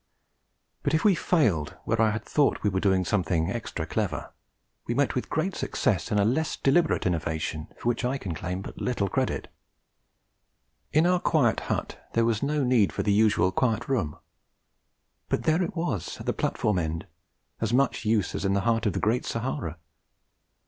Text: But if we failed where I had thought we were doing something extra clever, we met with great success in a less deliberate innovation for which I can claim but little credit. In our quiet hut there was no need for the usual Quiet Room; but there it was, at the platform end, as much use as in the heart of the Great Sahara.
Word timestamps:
But 0.81 0.95
if 0.95 1.03
we 1.03 1.13
failed 1.13 1.77
where 1.83 2.01
I 2.01 2.09
had 2.09 2.23
thought 2.25 2.63
we 2.63 2.71
were 2.71 2.79
doing 2.79 3.05
something 3.05 3.51
extra 3.51 3.85
clever, 3.85 4.33
we 4.87 4.95
met 4.95 5.13
with 5.13 5.29
great 5.29 5.55
success 5.55 6.11
in 6.11 6.17
a 6.17 6.25
less 6.25 6.55
deliberate 6.57 7.05
innovation 7.05 7.67
for 7.77 7.89
which 7.89 8.03
I 8.03 8.17
can 8.17 8.33
claim 8.33 8.63
but 8.63 8.79
little 8.79 9.07
credit. 9.07 9.47
In 10.91 11.05
our 11.05 11.19
quiet 11.19 11.59
hut 11.69 11.99
there 12.13 12.25
was 12.25 12.41
no 12.41 12.63
need 12.63 12.91
for 12.91 13.03
the 13.03 13.13
usual 13.13 13.51
Quiet 13.51 13.87
Room; 13.87 14.17
but 15.29 15.43
there 15.43 15.61
it 15.61 15.75
was, 15.75 16.19
at 16.19 16.25
the 16.25 16.33
platform 16.33 16.79
end, 16.79 17.05
as 17.59 17.71
much 17.71 18.03
use 18.03 18.33
as 18.33 18.43
in 18.43 18.53
the 18.53 18.61
heart 18.61 18.87
of 18.87 18.93
the 18.93 18.99
Great 18.99 19.23
Sahara. 19.23 19.77